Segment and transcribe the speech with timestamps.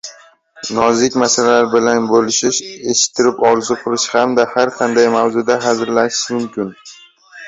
[0.75, 2.61] nozik masalalar bilan bo‘lishish,
[2.93, 6.73] eshittirib orzu qilish hamda har qanday mavzuda hazillashish mumkin.